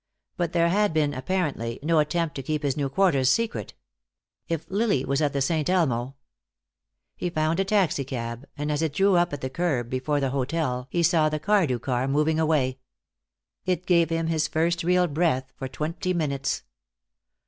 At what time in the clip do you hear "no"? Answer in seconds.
1.83-1.99